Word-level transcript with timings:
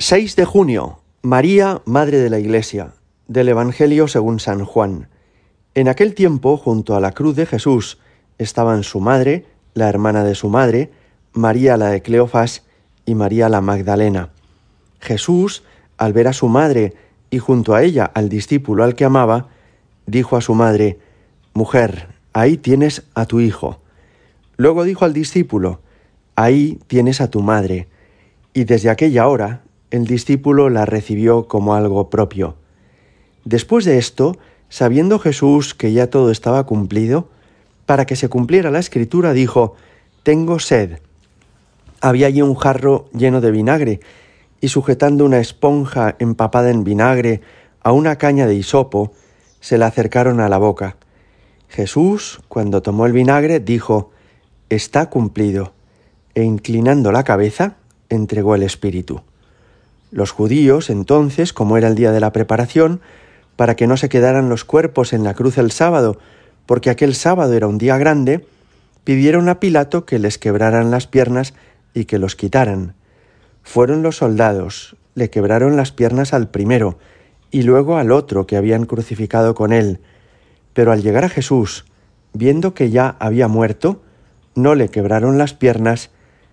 6 0.00 0.36
de 0.36 0.44
junio. 0.44 1.00
María, 1.22 1.82
Madre 1.84 2.18
de 2.18 2.30
la 2.30 2.38
Iglesia. 2.38 2.92
Del 3.26 3.48
Evangelio 3.48 4.06
según 4.06 4.38
San 4.38 4.64
Juan. 4.64 5.08
En 5.74 5.88
aquel 5.88 6.14
tiempo, 6.14 6.56
junto 6.56 6.94
a 6.94 7.00
la 7.00 7.10
cruz 7.10 7.34
de 7.34 7.46
Jesús, 7.46 7.98
estaban 8.38 8.84
su 8.84 9.00
madre, 9.00 9.44
la 9.74 9.88
hermana 9.88 10.22
de 10.22 10.36
su 10.36 10.50
madre, 10.50 10.92
María 11.32 11.76
la 11.76 11.88
de 11.88 12.00
Cleofas 12.00 12.62
y 13.06 13.16
María 13.16 13.48
la 13.48 13.60
Magdalena. 13.60 14.30
Jesús, 15.00 15.64
al 15.96 16.12
ver 16.12 16.28
a 16.28 16.32
su 16.32 16.46
madre 16.46 16.94
y 17.28 17.38
junto 17.38 17.74
a 17.74 17.82
ella 17.82 18.04
al 18.04 18.28
discípulo 18.28 18.84
al 18.84 18.94
que 18.94 19.04
amaba, 19.04 19.48
dijo 20.06 20.36
a 20.36 20.40
su 20.40 20.54
madre, 20.54 21.00
Mujer, 21.54 22.06
ahí 22.32 22.56
tienes 22.56 23.02
a 23.14 23.26
tu 23.26 23.40
hijo. 23.40 23.80
Luego 24.56 24.84
dijo 24.84 25.04
al 25.04 25.12
discípulo, 25.12 25.80
Ahí 26.36 26.78
tienes 26.86 27.20
a 27.20 27.30
tu 27.30 27.42
madre. 27.42 27.88
Y 28.54 28.62
desde 28.62 28.90
aquella 28.90 29.26
hora 29.26 29.62
el 29.90 30.06
discípulo 30.06 30.68
la 30.68 30.84
recibió 30.84 31.48
como 31.48 31.74
algo 31.74 32.10
propio. 32.10 32.56
Después 33.44 33.84
de 33.84 33.98
esto, 33.98 34.36
sabiendo 34.68 35.18
Jesús 35.18 35.74
que 35.74 35.92
ya 35.92 36.10
todo 36.10 36.30
estaba 36.30 36.66
cumplido, 36.66 37.28
para 37.86 38.04
que 38.04 38.16
se 38.16 38.28
cumpliera 38.28 38.70
la 38.70 38.80
escritura, 38.80 39.32
dijo, 39.32 39.74
Tengo 40.22 40.58
sed. 40.58 40.98
Había 42.00 42.26
allí 42.26 42.42
un 42.42 42.54
jarro 42.54 43.08
lleno 43.14 43.40
de 43.40 43.50
vinagre, 43.50 44.00
y 44.60 44.68
sujetando 44.68 45.24
una 45.24 45.38
esponja 45.38 46.16
empapada 46.18 46.70
en 46.70 46.84
vinagre 46.84 47.40
a 47.82 47.92
una 47.92 48.16
caña 48.16 48.46
de 48.46 48.56
hisopo, 48.56 49.12
se 49.60 49.78
la 49.78 49.86
acercaron 49.86 50.40
a 50.40 50.48
la 50.48 50.58
boca. 50.58 50.96
Jesús, 51.68 52.40
cuando 52.48 52.82
tomó 52.82 53.06
el 53.06 53.12
vinagre, 53.12 53.60
dijo, 53.60 54.10
Está 54.68 55.08
cumplido, 55.08 55.72
e 56.34 56.42
inclinando 56.42 57.10
la 57.10 57.24
cabeza, 57.24 57.76
entregó 58.10 58.54
el 58.54 58.62
Espíritu. 58.62 59.22
Los 60.10 60.30
judíos, 60.30 60.90
entonces, 60.90 61.52
como 61.52 61.76
era 61.76 61.88
el 61.88 61.94
día 61.94 62.12
de 62.12 62.20
la 62.20 62.32
preparación, 62.32 63.00
para 63.56 63.76
que 63.76 63.86
no 63.86 63.96
se 63.96 64.08
quedaran 64.08 64.48
los 64.48 64.64
cuerpos 64.64 65.12
en 65.12 65.24
la 65.24 65.34
cruz 65.34 65.58
el 65.58 65.70
sábado, 65.70 66.18
porque 66.66 66.90
aquel 66.90 67.14
sábado 67.14 67.54
era 67.54 67.66
un 67.66 67.78
día 67.78 67.98
grande, 67.98 68.46
pidieron 69.04 69.48
a 69.48 69.58
Pilato 69.58 70.04
que 70.04 70.18
les 70.18 70.38
quebraran 70.38 70.90
las 70.90 71.06
piernas 71.06 71.54
y 71.94 72.04
que 72.04 72.18
los 72.18 72.36
quitaran. 72.36 72.94
Fueron 73.62 74.02
los 74.02 74.16
soldados, 74.16 74.96
le 75.14 75.30
quebraron 75.30 75.76
las 75.76 75.92
piernas 75.92 76.32
al 76.32 76.48
primero 76.48 76.98
y 77.50 77.62
luego 77.62 77.96
al 77.96 78.12
otro 78.12 78.46
que 78.46 78.56
habían 78.56 78.86
crucificado 78.86 79.54
con 79.54 79.72
él. 79.72 80.00
Pero 80.72 80.92
al 80.92 81.02
llegar 81.02 81.24
a 81.24 81.28
Jesús, 81.28 81.84
viendo 82.32 82.74
que 82.74 82.90
ya 82.90 83.16
había 83.18 83.48
muerto, 83.48 84.02
no 84.54 84.74
le 84.74 84.88
quebraron 84.88 85.38
las 85.38 85.54
piernas, 85.54 86.10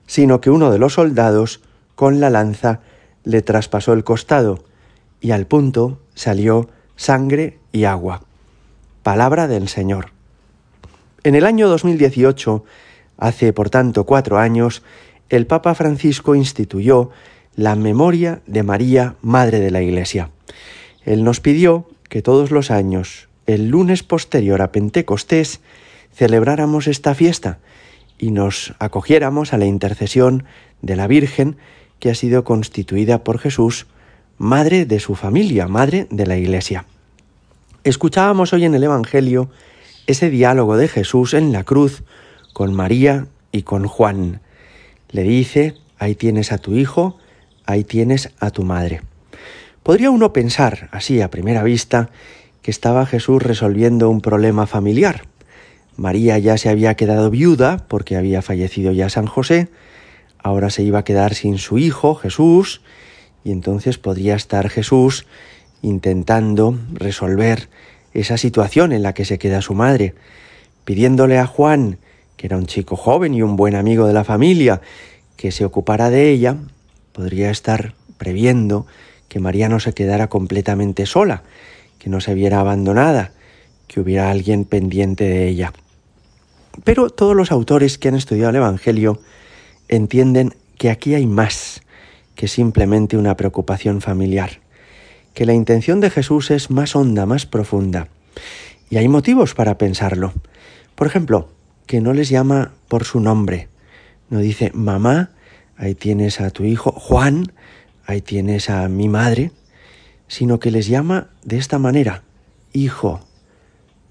sino 0.08 0.42
que 0.42 0.50
uno 0.50 0.72
de 0.72 0.80
los 0.80 0.94
soldados, 0.94 1.62
con 1.96 2.20
la 2.20 2.30
lanza, 2.30 2.82
le 3.26 3.42
traspasó 3.42 3.94
el 3.94 4.04
costado, 4.04 4.64
y 5.20 5.32
al 5.32 5.48
punto 5.48 6.00
salió 6.14 6.70
sangre 6.96 7.60
y 7.72 7.84
agua. 7.84 8.22
Palabra 9.04 9.48
del 9.48 9.68
Señor. 9.68 10.12
En 11.24 11.36
el 11.36 11.46
año 11.46 11.68
2018, 11.68 12.64
hace 13.18 13.52
por 13.52 13.70
tanto 13.70 14.06
cuatro 14.06 14.38
años, 14.38 14.84
el 15.30 15.48
Papa 15.48 15.74
Francisco 15.76 16.36
instituyó 16.36 17.10
la 17.56 17.76
memoria 17.76 18.42
de 18.46 18.64
María, 18.64 19.16
Madre 19.22 19.60
de 19.60 19.72
la 19.72 19.82
Iglesia. 19.82 20.30
Él 21.04 21.24
nos 21.24 21.40
pidió 21.40 21.88
que 22.10 22.22
todos 22.22 22.52
los 22.52 22.70
años, 22.70 23.28
el 23.48 23.70
lunes 23.70 24.04
posterior 24.04 24.62
a 24.62 24.72
Pentecostés, 24.72 25.62
celebráramos 26.14 26.88
esta 26.88 27.16
fiesta 27.16 27.60
y 28.18 28.32
nos 28.32 28.74
acogiéramos 28.80 29.54
a 29.54 29.58
la 29.58 29.66
intercesión 29.66 30.46
de 30.82 30.96
la 30.96 31.08
Virgen 31.08 31.58
que 32.06 32.12
ha 32.12 32.14
sido 32.14 32.44
constituida 32.44 33.24
por 33.24 33.40
Jesús 33.40 33.88
madre 34.38 34.86
de 34.86 35.00
su 35.00 35.16
familia, 35.16 35.68
madre 35.68 36.06
de 36.12 36.28
la 36.28 36.38
Iglesia. 36.38 36.86
Escuchábamos 37.84 38.54
hoy 38.54 38.64
en 38.66 38.76
el 38.76 38.84
Evangelio 38.84 39.50
ese 40.06 40.30
diálogo 40.30 40.78
de 40.78 40.88
Jesús 40.88 41.34
en 41.34 41.52
la 41.52 41.64
cruz 41.64 42.04
con 42.54 42.76
María 42.76 43.26
y 43.52 43.64
con 43.64 43.88
Juan. 43.88 44.40
Le 45.10 45.24
dice, 45.24 45.78
ahí 45.98 46.14
tienes 46.14 46.52
a 46.52 46.60
tu 46.60 46.76
hijo, 46.76 47.18
ahí 47.66 47.84
tienes 47.84 48.30
a 48.40 48.52
tu 48.52 48.62
madre. 48.62 49.02
Podría 49.82 50.12
uno 50.12 50.32
pensar, 50.32 50.90
así 50.92 51.22
a 51.22 51.32
primera 51.32 51.64
vista, 51.64 52.12
que 52.62 52.70
estaba 52.70 53.08
Jesús 53.08 53.42
resolviendo 53.42 54.12
un 54.12 54.22
problema 54.22 54.68
familiar. 54.68 55.24
María 55.98 56.38
ya 56.38 56.60
se 56.60 56.70
había 56.70 56.94
quedado 56.94 57.32
viuda 57.32 57.84
porque 57.88 58.16
había 58.16 58.44
fallecido 58.44 58.92
ya 58.92 59.10
San 59.10 59.26
José, 59.26 59.70
ahora 60.46 60.70
se 60.70 60.84
iba 60.84 61.00
a 61.00 61.04
quedar 61.04 61.34
sin 61.34 61.58
su 61.58 61.80
hijo, 61.80 62.14
Jesús, 62.14 62.82
y 63.44 63.52
entonces 63.52 63.98
podría 63.98 64.36
estar 64.36 64.70
Jesús 64.70 65.26
intentando 65.82 66.78
resolver 66.94 67.68
esa 68.14 68.38
situación 68.38 68.92
en 68.92 69.02
la 69.02 69.14
que 69.14 69.26
se 69.26 69.40
queda 69.40 69.64
su 69.64 69.74
madre, 69.74 70.14
pidiéndole 70.84 71.40
a 71.40 71.48
Juan, 71.48 71.98
que 72.38 72.46
era 72.46 72.58
un 72.58 72.68
chico 72.68 72.96
joven 72.96 73.34
y 73.34 73.42
un 73.42 73.56
buen 73.56 73.74
amigo 73.74 74.06
de 74.06 74.14
la 74.14 74.24
familia, 74.24 74.82
que 75.36 75.52
se 75.52 75.66
ocupara 75.66 76.12
de 76.12 76.30
ella, 76.30 76.58
podría 77.12 77.50
estar 77.50 77.96
previendo 78.20 78.86
que 79.28 79.40
María 79.40 79.68
no 79.68 79.80
se 79.80 79.94
quedara 79.94 80.28
completamente 80.28 81.08
sola, 81.08 81.42
que 81.98 82.12
no 82.12 82.22
se 82.22 82.36
viera 82.36 82.60
abandonada, 82.60 83.32
que 83.88 84.00
hubiera 84.00 84.30
alguien 84.30 84.64
pendiente 84.64 85.24
de 85.24 85.48
ella. 85.48 85.74
Pero 86.84 87.10
todos 87.10 87.36
los 87.36 87.52
autores 87.52 87.98
que 87.98 88.10
han 88.10 88.16
estudiado 88.16 88.52
el 88.52 88.58
Evangelio 88.58 89.20
entienden 89.88 90.54
que 90.78 90.90
aquí 90.90 91.14
hay 91.16 91.26
más 91.26 91.82
que 92.36 92.48
simplemente 92.48 93.18
una 93.18 93.38
preocupación 93.38 94.02
familiar, 94.02 94.60
que 95.34 95.46
la 95.46 95.54
intención 95.54 96.02
de 96.02 96.10
Jesús 96.10 96.52
es 96.52 96.70
más 96.70 96.96
honda, 96.96 97.26
más 97.26 97.46
profunda. 97.46 98.10
Y 98.90 98.98
hay 98.98 99.08
motivos 99.08 99.54
para 99.54 99.78
pensarlo. 99.78 100.34
Por 100.96 101.08
ejemplo, 101.08 101.50
que 101.86 102.02
no 102.02 102.14
les 102.14 102.30
llama 102.30 102.74
por 102.88 103.04
su 103.04 103.20
nombre. 103.20 103.68
No 104.30 104.40
dice, 104.40 104.72
mamá, 104.74 105.32
ahí 105.78 105.96
tienes 105.96 106.42
a 106.42 106.50
tu 106.50 106.64
hijo, 106.64 106.92
Juan, 106.92 107.52
ahí 108.06 108.22
tienes 108.22 108.70
a 108.70 108.88
mi 108.90 109.08
madre, 109.08 109.52
sino 110.28 110.60
que 110.60 110.72
les 110.72 110.88
llama 110.88 111.30
de 111.44 111.58
esta 111.58 111.80
manera, 111.80 112.24
hijo, 112.74 113.22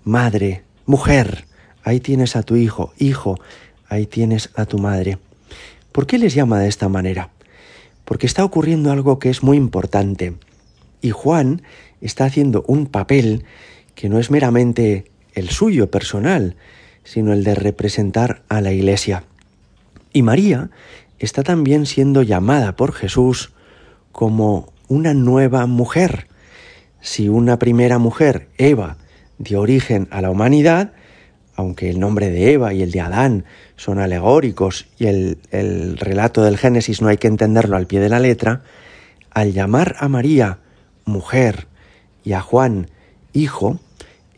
madre, 0.04 0.62
mujer, 0.86 1.46
ahí 1.82 2.00
tienes 2.00 2.36
a 2.36 2.42
tu 2.42 2.56
hijo, 2.56 2.92
hijo, 2.98 3.38
ahí 3.88 4.06
tienes 4.06 4.50
a 4.54 4.66
tu 4.66 4.78
madre. 4.78 5.18
¿Por 5.94 6.09
qué 6.09 6.19
les 6.19 6.34
llama 6.34 6.59
de 6.59 6.66
esta 6.66 6.88
manera? 6.88 7.31
Porque 8.05 8.27
está 8.27 8.44
ocurriendo 8.44 8.91
algo 8.91 9.21
que 9.21 9.31
es 9.31 9.44
muy 9.44 9.56
importante. 9.56 10.34
Y 11.00 11.10
Juan 11.10 11.62
está 12.00 12.25
haciendo 12.25 12.65
un 12.66 12.87
papel 12.87 13.44
que 13.94 14.09
no 14.09 14.19
es 14.19 14.28
meramente 14.28 15.05
el 15.34 15.50
suyo 15.50 15.93
personal, 15.93 16.56
sino 17.05 17.32
el 17.32 17.44
de 17.44 17.55
representar 17.55 18.43
a 18.49 18.60
la 18.60 18.72
Iglesia. 18.72 19.22
Y 20.12 20.22
María 20.22 20.71
está 21.21 21.44
también 21.44 21.87
siendo 21.87 22.22
llamada 22.22 22.75
por 22.75 22.93
Jesús 22.93 23.53
como 24.11 24.72
una 24.88 25.15
nueva 25.15 25.69
mujer. 25.69 26.26
Si 27.03 27.28
una 27.28 27.61
primera 27.61 28.00
mujer, 28.00 28.49
Eva, 28.59 28.97
dio 29.38 29.61
origen 29.61 30.09
a 30.11 30.21
la 30.22 30.31
humanidad, 30.31 30.93
aunque 31.56 31.91
el 31.91 32.00
nombre 32.00 32.31
de 32.31 32.53
Eva 32.53 32.72
y 32.75 32.82
el 32.82 32.91
de 32.91 33.00
Adán 33.00 33.44
son 33.76 33.98
alegóricos 33.98 34.87
y 34.98 35.06
el, 35.06 35.38
el, 35.50 35.97
relato 35.97 36.42
del 36.42 36.59
Génesis 36.59 37.00
no 37.00 37.09
hay 37.09 37.16
que 37.16 37.28
entenderlo 37.28 37.76
al 37.76 37.87
pie 37.87 38.00
de 38.00 38.09
la 38.09 38.20
letra, 38.20 38.62
al 39.31 39.53
llamar 39.53 39.97
a 39.98 40.09
María 40.09 40.59
mujer 41.04 41.66
y 42.25 42.32
a 42.32 42.41
Juan 42.41 42.88
hijo, 43.32 43.81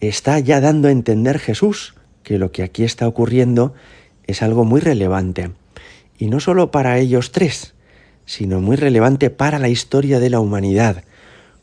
está 0.00 0.38
ya 0.38 0.60
dando 0.60 0.88
a 0.88 0.92
entender 0.92 1.38
Jesús 1.38 1.94
que 2.22 2.38
lo 2.38 2.50
que 2.50 2.62
aquí 2.62 2.82
está 2.82 3.06
ocurriendo 3.06 3.74
es 4.26 4.42
algo 4.42 4.64
muy 4.64 4.80
relevante. 4.80 5.52
Y 6.18 6.26
no 6.26 6.40
solo 6.40 6.70
para 6.70 6.98
ellos 6.98 7.30
tres, 7.30 7.74
sino 8.24 8.60
muy 8.60 8.76
relevante 8.76 9.30
para 9.30 9.58
la 9.58 9.68
historia 9.68 10.18
de 10.18 10.30
la 10.30 10.40
humanidad, 10.40 11.04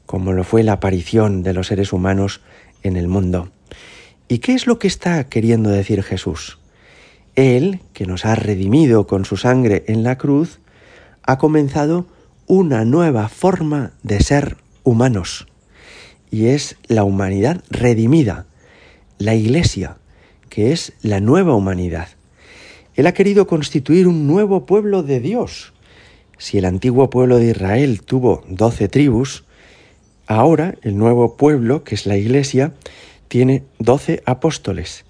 como 0.05 0.31
lo 0.31 0.43
fue 0.43 0.63
la 0.63 0.73
aparición 0.73 1.43
de 1.43 1.53
los 1.53 1.67
seres 1.67 1.91
humanos 1.91 2.41
en 2.83 2.95
el 2.95 3.07
mundo. 3.07 3.51
¿Y 4.33 4.39
qué 4.39 4.55
es 4.55 4.65
lo 4.65 4.79
que 4.79 4.87
está 4.87 5.23
queriendo 5.25 5.69
decir 5.69 6.01
Jesús? 6.01 6.57
Él, 7.35 7.81
que 7.93 8.07
nos 8.07 8.25
ha 8.25 8.33
redimido 8.33 9.05
con 9.05 9.25
su 9.25 9.37
sangre 9.37 9.83
en 9.87 10.01
la 10.01 10.17
cruz, 10.17 10.59
ha 11.21 11.37
comenzado 11.37 12.07
una 12.47 12.83
nueva 12.83 13.29
forma 13.29 13.91
de 14.01 14.21
ser 14.21 14.57
humanos, 14.81 15.45
y 16.31 16.47
es 16.47 16.77
la 16.87 17.03
humanidad 17.03 17.63
redimida, 17.69 18.47
la 19.19 19.35
Iglesia, 19.35 19.97
que 20.49 20.71
es 20.71 20.93
la 21.03 21.19
nueva 21.19 21.53
humanidad. 21.53 22.07
Él 22.95 23.05
ha 23.05 23.13
querido 23.13 23.45
constituir 23.45 24.07
un 24.07 24.25
nuevo 24.25 24.65
pueblo 24.65 25.03
de 25.03 25.19
Dios. 25.19 25.73
Si 26.39 26.57
el 26.57 26.65
antiguo 26.65 27.11
pueblo 27.11 27.37
de 27.37 27.51
Israel 27.51 28.01
tuvo 28.01 28.43
doce 28.47 28.87
tribus, 28.87 29.43
ahora 30.25 30.73
el 30.81 30.97
nuevo 30.97 31.37
pueblo, 31.37 31.83
que 31.83 31.93
es 31.93 32.07
la 32.07 32.17
Iglesia, 32.17 32.73
tiene 33.27 33.63
doce 33.79 34.21
apóstoles 34.25 35.05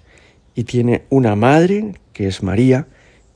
y 0.54 0.64
tiene 0.64 1.04
una 1.10 1.36
madre, 1.36 1.94
que 2.12 2.26
es 2.26 2.42
María, 2.42 2.86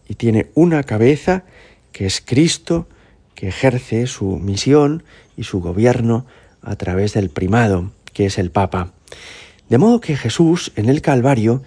y 0.08 0.14
tiene 0.14 0.50
una 0.54 0.82
cabeza, 0.82 1.44
que 1.92 2.06
es 2.06 2.22
Cristo, 2.24 2.88
que 3.34 3.48
ejerce 3.48 4.06
su 4.06 4.38
misión 4.38 5.04
y 5.36 5.44
su 5.44 5.60
gobierno 5.60 6.26
a 6.62 6.76
través 6.76 7.12
del 7.12 7.30
primado, 7.30 7.92
que 8.12 8.26
es 8.26 8.38
el 8.38 8.50
Papa. 8.50 8.92
De 9.68 9.78
modo 9.78 10.00
que 10.00 10.16
Jesús 10.16 10.72
en 10.76 10.88
el 10.88 11.02
Calvario 11.02 11.62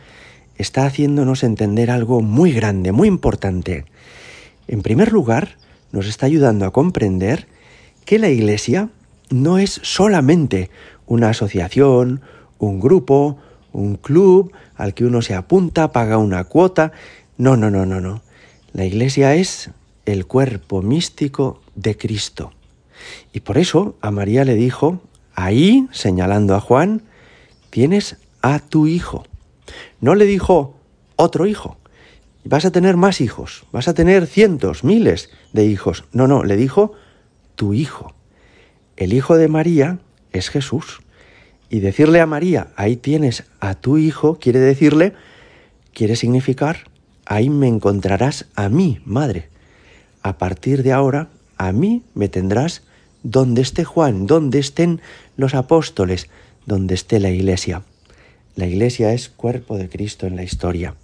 está 0.58 0.86
haciéndonos 0.86 1.44
entender 1.44 1.92
algo 1.92 2.22
muy 2.22 2.52
grande, 2.52 2.92
muy 2.92 3.08
importante. 3.08 3.86
En 4.68 4.82
primer 4.82 5.12
lugar, 5.12 5.58
nos 5.92 6.08
está 6.08 6.26
ayudando 6.26 6.66
a 6.66 6.72
comprender 6.72 7.48
que 8.06 8.20
la 8.20 8.30
Iglesia 8.30 8.90
no 9.30 9.58
es 9.58 9.80
solamente 9.84 10.70
una 11.06 11.30
asociación, 11.30 12.22
un 12.62 12.80
grupo, 12.80 13.38
un 13.74 13.96
club 13.96 14.54
al 14.76 14.94
que 14.94 15.04
uno 15.04 15.22
se 15.22 15.34
apunta, 15.36 15.92
paga 15.92 16.18
una 16.18 16.44
cuota. 16.46 16.92
No, 17.38 17.58
no, 17.58 17.70
no, 17.70 17.86
no, 17.86 18.00
no. 18.00 18.22
La 18.72 18.86
Iglesia 18.86 19.36
es 19.36 19.72
el 20.06 20.26
cuerpo 20.26 20.82
místico 20.82 21.62
de 21.76 21.98
Cristo. 21.98 22.54
Y 23.34 23.42
por 23.42 23.58
eso 23.58 23.96
a 24.00 24.12
María 24.12 24.46
le 24.46 24.54
dijo, 24.54 25.02
ahí, 25.34 25.88
señalando 25.92 26.56
a 26.56 26.62
Juan, 26.62 27.02
tienes 27.72 28.18
a 28.42 28.60
tu 28.60 28.88
hijo. 28.88 29.26
No 30.00 30.14
le 30.14 30.26
dijo 30.26 30.76
otro 31.16 31.48
hijo. 31.48 31.78
Vas 32.44 32.66
a 32.66 32.72
tener 32.72 32.96
más 32.96 33.22
hijos, 33.22 33.66
vas 33.72 33.88
a 33.88 33.94
tener 33.94 34.28
cientos, 34.28 34.84
miles 34.84 35.30
de 35.52 35.66
hijos. 35.66 36.06
No, 36.12 36.28
no, 36.28 36.44
le 36.44 36.58
dijo 36.58 36.94
tu 37.56 37.74
hijo. 37.74 38.14
El 38.98 39.14
hijo 39.14 39.38
de 39.38 39.48
María 39.48 40.00
es 40.32 40.50
Jesús. 40.50 41.02
Y 41.72 41.80
decirle 41.80 42.20
a 42.20 42.26
María, 42.26 42.68
ahí 42.76 42.98
tienes 42.98 43.46
a 43.62 43.76
tu 43.76 43.98
hijo, 43.98 44.38
quiere 44.40 44.60
decirle, 44.60 45.14
quiere 45.94 46.18
significar, 46.18 46.80
ahí 47.26 47.50
me 47.50 47.70
encontrarás 47.70 48.46
a 48.56 48.68
mí, 48.68 49.00
madre. 49.06 49.48
A 50.22 50.38
partir 50.38 50.84
de 50.84 50.92
ahora, 50.92 51.30
a 51.56 51.72
mí 51.72 52.04
me 52.14 52.28
tendrás 52.28 52.84
donde 53.24 53.62
esté 53.62 53.86
Juan, 53.86 54.28
donde 54.28 54.60
estén 54.60 55.00
los 55.38 55.56
apóstoles, 55.56 56.28
donde 56.66 56.94
esté 56.94 57.22
la 57.22 57.30
iglesia. 57.30 57.84
La 58.58 58.68
iglesia 58.68 59.14
es 59.14 59.30
cuerpo 59.30 59.78
de 59.78 59.88
Cristo 59.88 60.28
en 60.28 60.36
la 60.36 60.44
historia. 60.44 60.96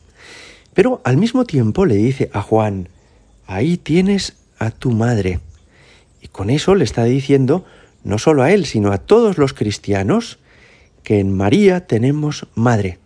Pero 0.73 0.99
al 1.05 1.15
mismo 1.15 1.45
tiempo 1.45 1.85
le 1.85 1.95
dice 1.95 2.29
a 2.33 2.41
Juan, 2.41 2.89
ahí 3.45 3.77
tienes 3.77 4.35
a 4.59 4.71
tu 4.71 4.91
madre. 4.91 5.39
Y 6.21 6.27
con 6.27 6.49
eso 6.49 6.75
le 6.75 6.83
está 6.83 7.05
diciendo, 7.05 7.63
no 8.03 8.17
solo 8.17 8.43
a 8.43 8.51
él, 8.51 8.65
sino 8.65 8.91
a 8.91 8.97
todos 8.97 9.37
los 9.37 9.53
cristianos, 9.53 10.39
que 11.07 11.21
en 11.21 11.33
María 11.33 11.87
tenemos 11.87 12.47
madre. 12.53 12.99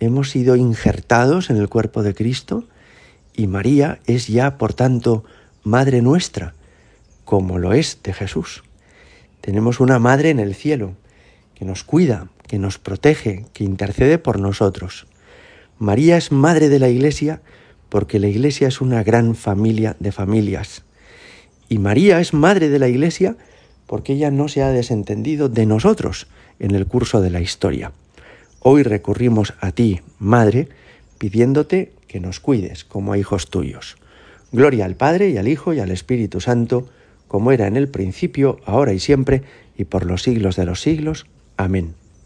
Hemos 0.00 0.30
sido 0.30 0.56
injertados 0.56 1.50
en 1.50 1.58
el 1.58 1.68
cuerpo 1.68 2.02
de 2.02 2.14
Cristo 2.14 2.64
y 3.36 3.48
María 3.48 4.00
es 4.06 4.28
ya, 4.28 4.56
por 4.56 4.72
tanto, 4.72 5.22
madre 5.62 6.00
nuestra, 6.00 6.54
como 7.26 7.58
lo 7.58 7.74
es 7.74 7.98
de 8.02 8.14
Jesús. 8.14 8.62
Tenemos 9.42 9.78
una 9.78 9.98
madre 9.98 10.30
en 10.30 10.40
el 10.40 10.54
cielo 10.54 10.94
que 11.54 11.66
nos 11.66 11.84
cuida, 11.84 12.28
que 12.46 12.58
nos 12.58 12.78
protege, 12.78 13.44
que 13.52 13.64
intercede 13.64 14.16
por 14.16 14.40
nosotros. 14.40 15.06
María 15.78 16.16
es 16.16 16.32
madre 16.32 16.70
de 16.70 16.78
la 16.78 16.88
Iglesia 16.88 17.42
porque 17.90 18.20
la 18.20 18.28
Iglesia 18.28 18.68
es 18.68 18.80
una 18.80 19.02
gran 19.02 19.34
familia 19.34 19.96
de 20.00 20.12
familias. 20.12 20.82
Y 21.68 21.76
María 21.76 22.20
es 22.20 22.32
madre 22.32 22.70
de 22.70 22.78
la 22.78 22.88
Iglesia 22.88 23.36
porque 23.92 24.14
ella 24.14 24.30
no 24.30 24.48
se 24.48 24.62
ha 24.62 24.70
desentendido 24.70 25.50
de 25.50 25.66
nosotros 25.66 26.26
en 26.58 26.74
el 26.74 26.86
curso 26.86 27.20
de 27.20 27.28
la 27.28 27.42
historia. 27.42 27.92
Hoy 28.60 28.84
recurrimos 28.84 29.52
a 29.60 29.72
ti, 29.72 30.00
Madre, 30.18 30.70
pidiéndote 31.18 31.92
que 32.08 32.18
nos 32.18 32.40
cuides 32.40 32.84
como 32.84 33.12
a 33.12 33.18
hijos 33.18 33.50
tuyos. 33.50 33.98
Gloria 34.50 34.86
al 34.86 34.96
Padre 34.96 35.28
y 35.28 35.36
al 35.36 35.46
Hijo 35.46 35.74
y 35.74 35.80
al 35.80 35.90
Espíritu 35.90 36.40
Santo, 36.40 36.88
como 37.28 37.52
era 37.52 37.66
en 37.66 37.76
el 37.76 37.86
principio, 37.86 38.60
ahora 38.64 38.94
y 38.94 38.98
siempre, 38.98 39.42
y 39.76 39.84
por 39.84 40.06
los 40.06 40.22
siglos 40.22 40.56
de 40.56 40.64
los 40.64 40.80
siglos. 40.80 41.26
Amén. 41.58 41.92